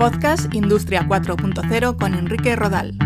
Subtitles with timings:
[0.00, 2.96] Podcast Industria 4.0 con Enrique Rodal.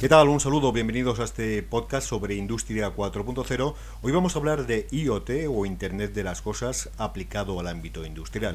[0.00, 0.28] ¿Qué tal?
[0.28, 3.74] Un saludo, bienvenidos a este podcast sobre Industria 4.0.
[4.00, 8.54] Hoy vamos a hablar de IoT o Internet de las Cosas aplicado al ámbito industrial.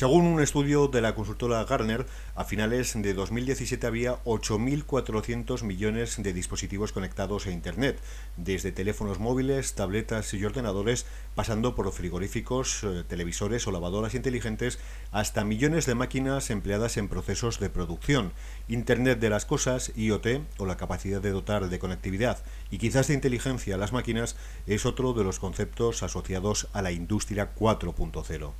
[0.00, 6.32] Según un estudio de la consultora Gartner, a finales de 2017 había 8.400 millones de
[6.32, 8.00] dispositivos conectados a Internet,
[8.38, 11.04] desde teléfonos móviles, tabletas y ordenadores,
[11.34, 14.78] pasando por frigoríficos, eh, televisores o lavadoras inteligentes,
[15.12, 18.32] hasta millones de máquinas empleadas en procesos de producción.
[18.68, 23.12] Internet de las cosas, IoT, o la capacidad de dotar de conectividad y quizás de
[23.12, 28.54] inteligencia a las máquinas, es otro de los conceptos asociados a la industria 4.0.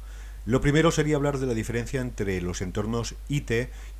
[0.47, 3.51] Lo primero sería hablar de la diferencia entre los entornos IT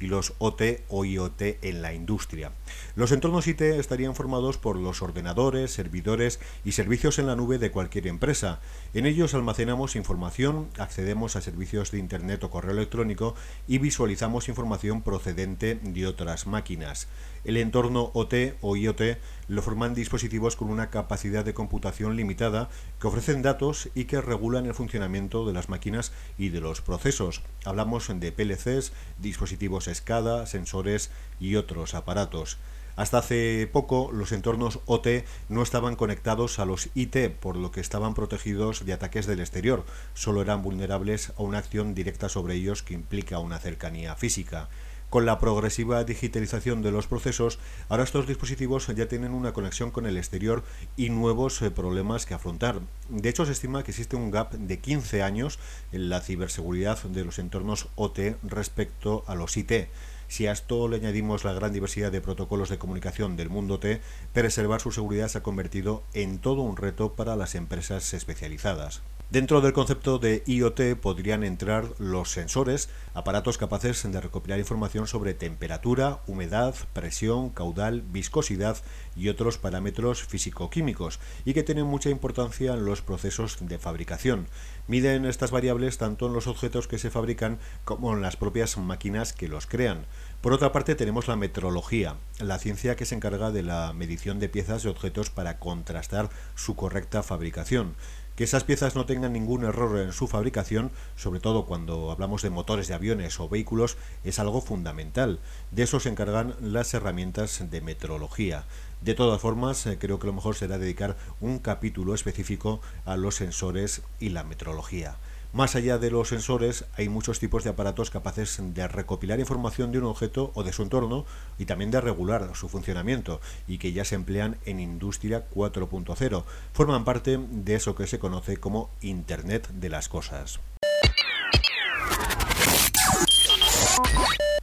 [0.00, 2.52] y los OT o IoT en la industria.
[2.96, 7.70] Los entornos IT estarían formados por los ordenadores, servidores y servicios en la nube de
[7.70, 8.61] cualquier empresa.
[8.94, 13.34] En ellos almacenamos información, accedemos a servicios de Internet o correo electrónico
[13.68, 17.06] y visualizamos información procedente de otras máquinas.
[17.44, 19.18] El entorno OT o IoT
[19.48, 22.68] lo forman dispositivos con una capacidad de computación limitada
[23.00, 27.42] que ofrecen datos y que regulan el funcionamiento de las máquinas y de los procesos.
[27.66, 32.56] Hablamos de PLCs, dispositivos SCADA, sensores y otros aparatos.
[32.96, 37.80] Hasta hace poco los entornos OT no estaban conectados a los IT, por lo que
[37.80, 42.83] estaban protegidos de ataques del exterior, solo eran vulnerables a una acción directa sobre ellos
[42.83, 44.68] que implica una cercanía física.
[45.11, 47.58] Con la progresiva digitalización de los procesos,
[47.89, 50.62] ahora estos dispositivos ya tienen una conexión con el exterior
[50.97, 52.80] y nuevos eh, problemas que afrontar.
[53.08, 55.58] De hecho, se estima que existe un gap de 15 años
[55.91, 59.89] en la ciberseguridad de los entornos OT respecto a los IT.
[60.31, 64.01] Si a esto le añadimos la gran diversidad de protocolos de comunicación del mundo T,
[64.33, 69.02] preservar su seguridad se ha convertido en todo un reto para las empresas especializadas.
[69.30, 75.35] Dentro del concepto de IoT podrían entrar los sensores, aparatos capaces de recopilar información sobre
[75.35, 78.79] temperatura, humedad, presión, caudal, viscosidad
[79.14, 84.48] y otros parámetros físico-químicos y que tienen mucha importancia en los procesos de fabricación.
[84.89, 89.33] Miden estas variables tanto en los objetos que se fabrican como en las propias máquinas
[89.33, 90.07] que los crean.
[90.41, 94.48] Por otra parte tenemos la metrología, la ciencia que se encarga de la medición de
[94.48, 97.95] piezas y objetos para contrastar su correcta fabricación
[98.41, 102.48] que esas piezas no tengan ningún error en su fabricación, sobre todo cuando hablamos de
[102.48, 105.41] motores de aviones o vehículos, es algo fundamental.
[105.73, 108.64] De eso se encargan las herramientas de metrología.
[109.02, 113.35] De todas formas, eh, creo que lo mejor será dedicar un capítulo específico a los
[113.35, 115.17] sensores y la metrología.
[115.52, 119.98] Más allá de los sensores, hay muchos tipos de aparatos capaces de recopilar información de
[119.98, 121.27] un objeto o de su entorno
[121.58, 126.44] y también de regular su funcionamiento y que ya se emplean en Industria 4.0.
[126.72, 130.60] Forman parte de eso que se conoce como Internet de las Cosas.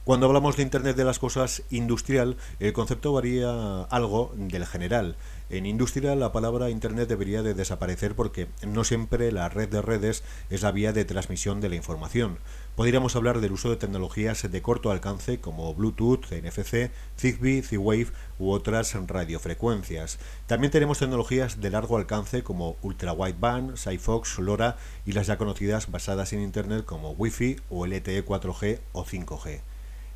[0.08, 5.16] Cuando hablamos de Internet de las Cosas industrial, el concepto varía algo del general.
[5.50, 10.24] En industria la palabra Internet debería de desaparecer porque no siempre la red de redes
[10.48, 12.38] es la vía de transmisión de la información.
[12.74, 18.08] Podríamos hablar del uso de tecnologías de corto alcance como Bluetooth, NFC, Zigbee, Z-Wave
[18.38, 20.18] u otras radiofrecuencias.
[20.46, 25.90] También tenemos tecnologías de largo alcance como Ultra Wideband, Sigfox, LoRa y las ya conocidas
[25.90, 29.60] basadas en Internet como Wi-Fi o LTE 4G o 5G.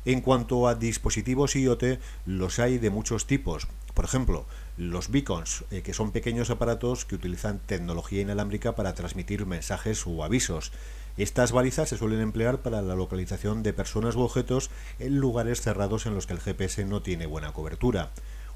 [0.05, 3.67] En cuanto a dispositivos IoT, los hay de muchos tipos.
[3.93, 9.45] Por ejemplo, los beacons, eh, que son pequeños aparatos que utilizan tecnología inalámbrica para transmitir
[9.45, 10.71] mensajes o avisos.
[11.15, 16.05] Estas balizas se suelen emplear para la localización de personas u objetos en lugares cerrados
[16.05, 18.11] en los que el GPS no tiene buena cobertura.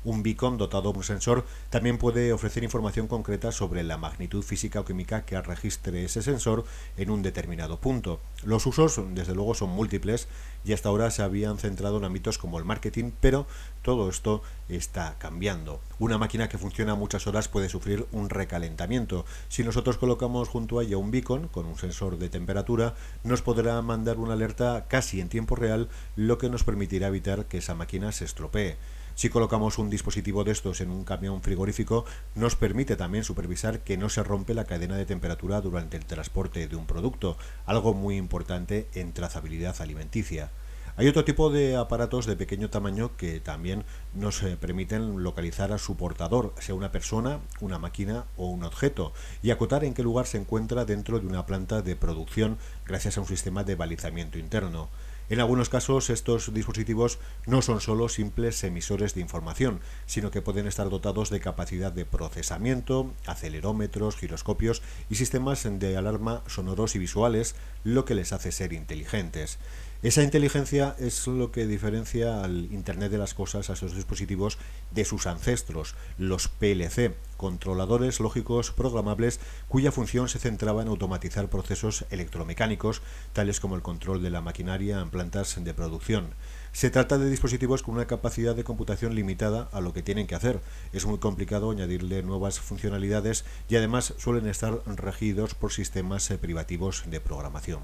[0.08, 4.80] Un beacon dotado de un sensor también puede ofrecer información concreta sobre la magnitud física
[4.80, 6.64] o química que registre ese sensor
[6.96, 8.22] en un determinado punto.
[8.46, 10.30] Los usos, desde luego, son múltiples
[10.64, 13.48] y hasta ahora se habían centrado en ámbitos como el marketing, pero
[13.82, 15.82] todo esto está cambiando.
[16.00, 19.26] Una máquina que funciona muchas horas puede sufrir un recalentamiento.
[19.50, 22.96] Si nosotros colocamos junto a ella un beacon con un sensor de temperatura,
[23.26, 27.58] nos podrá mandar una alerta casi en tiempo real, lo que nos permitirá evitar que
[27.58, 28.78] esa máquina se estropee.
[29.18, 32.06] Si colocamos un dispositivo de estos en un camión frigorífico,
[32.36, 36.68] nos permite también supervisar que no se rompe la cadena de temperatura durante el transporte
[36.68, 37.36] de un producto,
[37.66, 40.52] algo muy importante en trazabilidad alimenticia.
[40.98, 45.80] Hay otro tipo de aparatos de pequeño tamaño que también nos eh, permiten localizar a
[45.80, 50.28] su portador, sea una persona, una máquina o un objeto, y acotar en qué lugar
[50.28, 54.90] se encuentra dentro de una planta de producción gracias a un sistema de balizamiento interno.
[55.30, 60.68] En algunos casos estos dispositivos no son solo simples emisores de información, sino que pueden
[60.68, 67.56] estar dotados de capacidad de procesamiento, acelerómetros, giroscopios y sistemas de alarma sonoros y visuales,
[67.84, 69.60] lo que les hace ser inteligentes.
[70.04, 74.60] Esa inteligencia es lo que diferencia al Internet de las Cosas, a esos dispositivos,
[74.92, 82.06] de sus ancestros, los PLC, controladores lógicos programables cuya función se centraba en automatizar procesos
[82.12, 83.02] electromecánicos,
[83.34, 86.28] tales como el control de la maquinaria en plantas de producción.
[86.74, 90.36] Se trata de dispositivos con una capacidad de computación limitada a lo que tienen que
[90.36, 90.60] hacer.
[90.94, 97.06] Es muy complicado añadirle nuevas funcionalidades y además suelen estar regidos por sistemas eh, privativos
[97.08, 97.80] de programación.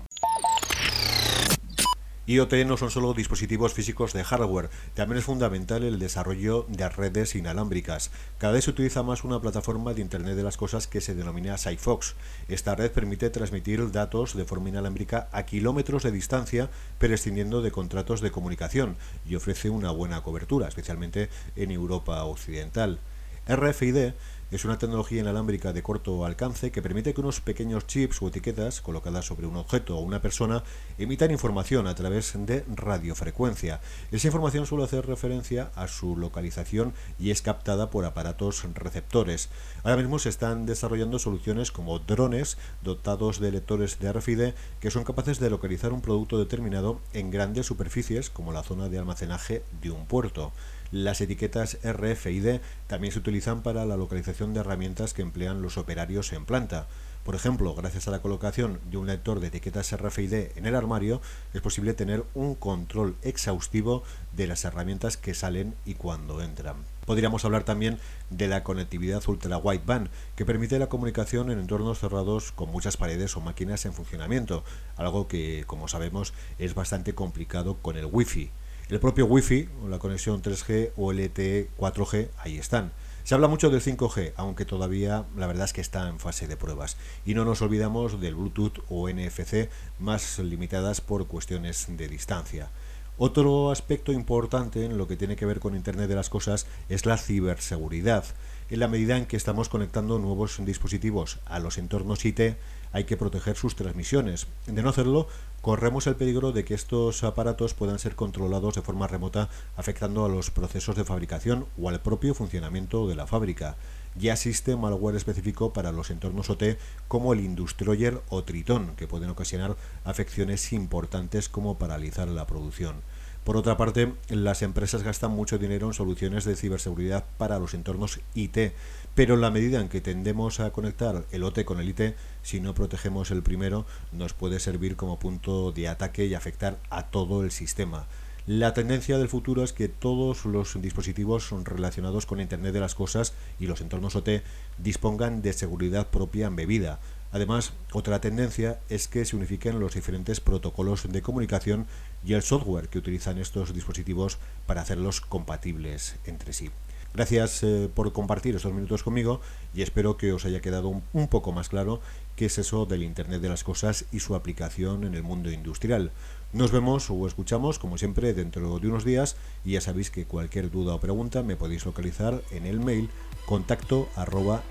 [2.26, 7.36] IoT no son solo dispositivos físicos de hardware, también es fundamental el desarrollo de redes
[7.36, 8.12] inalámbricas.
[8.38, 11.58] Cada vez se utiliza más una plataforma de Internet de las Cosas que se denomina
[11.58, 12.16] Sigfox.
[12.48, 18.22] Esta red permite transmitir datos de forma inalámbrica a kilómetros de distancia, prescindiendo de contratos
[18.22, 18.96] de comunicación,
[19.28, 21.28] y ofrece una buena cobertura, especialmente
[21.58, 23.00] en Europa Occidental.
[23.48, 24.14] RFID
[24.52, 28.80] es una tecnología inalámbrica de corto alcance que permite que unos pequeños chips o etiquetas
[28.80, 30.64] colocadas sobre un objeto o una persona
[30.98, 33.82] emitan información a través de radiofrecuencia.
[34.12, 39.50] Esa información suele hacer referencia a su localización y es captada por aparatos receptores.
[39.84, 45.04] Ahora mismo se están desarrollando soluciones como drones dotados de lectores de RFID que son
[45.04, 49.92] capaces de localizar un producto determinado en grandes superficies como la zona de almacenaje de
[49.92, 50.54] un puerto.
[50.94, 56.32] Las etiquetas RFID también se utilizan para la localización de herramientas que emplean los operarios
[56.34, 56.86] en planta.
[57.26, 61.20] Por ejemplo, gracias a la colocación de un lector de etiquetas RFID en el armario,
[61.56, 64.04] es posible tener un control exhaustivo
[64.34, 66.76] de las herramientas que salen y cuando entran.
[67.08, 67.98] Podríamos hablar también
[68.30, 73.36] de la conectividad ultra wideband, que permite la comunicación en entornos cerrados con muchas paredes
[73.36, 74.64] o máquinas en funcionamiento,
[74.96, 78.52] algo que, como sabemos, es bastante complicado con el Wi-Fi.
[78.94, 82.92] El propio Wi-Fi, o la conexión 3G o LTE 4G, ahí están.
[83.24, 86.58] Se habla mucho del 5G, aunque todavía la verdad es que está en fase de
[86.58, 86.96] pruebas.
[87.26, 89.68] Y no nos olvidamos del Bluetooth o NFC,
[89.98, 92.70] más limitadas por cuestiones de distancia.
[93.18, 97.08] Otro aspecto importante en lo que tiene que ver con Internet de las Cosas es
[97.08, 98.26] la ciberseguridad.
[98.70, 102.56] En la medida en que estamos conectando nuevos dispositivos a los entornos IT,
[102.94, 104.48] hay que proteger sus transmisiones.
[104.68, 105.28] De no hacerlo,
[105.62, 110.30] corremos el peligro de que estos aparatos puedan ser controlados de forma remota, afectando a
[110.30, 113.76] los procesos de fabricación o al propio funcionamiento de la fábrica.
[114.16, 116.78] Ya existe malware específico para los entornos OT
[117.08, 123.02] como el Industroyer o Triton, que pueden ocasionar afecciones importantes como paralizar la producción.
[123.44, 128.22] Por otra parte, las empresas gastan mucho dinero en soluciones de ciberseguridad para los entornos
[128.36, 128.72] IT,
[129.16, 132.62] pero en la medida en que tendemos a conectar el OT con el IT, si
[132.62, 137.44] no protegemos el primero, nos puede servir como punto de ataque y afectar a todo
[137.44, 138.08] el sistema.
[138.48, 143.34] La tendencia del futuro es que todos los dispositivos relacionados con Internet de las Cosas
[143.60, 144.42] y los entornos OT
[144.78, 147.00] dispongan de seguridad propia embebida.
[147.34, 151.88] Además, otra tendencia es que se unifiquen los diferentes protocolos de comunicación
[152.24, 154.38] y el software que utilizan estos dispositivos
[154.68, 156.70] para hacerlos compatibles entre sí.
[157.12, 159.42] Gracias eh, por compartir estos minutos conmigo
[159.74, 162.02] y espero que os haya quedado un, poco más claro
[162.36, 166.12] qué es eso del Internet de las Cosas y su aplicación en el mundo industrial.
[166.54, 170.70] Nos vemos o escuchamos, como siempre, dentro de unos días y ya sabéis que cualquier
[170.70, 173.10] duda o pregunta me podéis localizar en el mail
[173.48, 174.64] contacto arroba.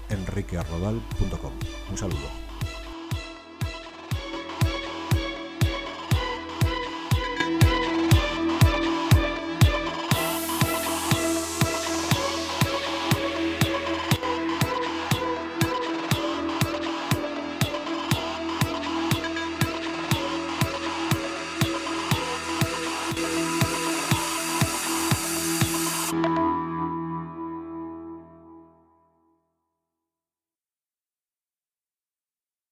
[1.91, 2.52] Un saludo.